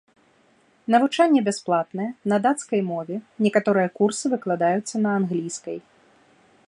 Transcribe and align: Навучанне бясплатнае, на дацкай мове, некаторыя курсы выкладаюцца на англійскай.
Навучанне 0.93 1.41
бясплатнае, 1.49 2.07
на 2.33 2.39
дацкай 2.45 2.81
мове, 2.91 3.15
некаторыя 3.49 3.89
курсы 4.01 4.25
выкладаюцца 4.33 4.95
на 5.05 5.09
англійскай. 5.21 5.79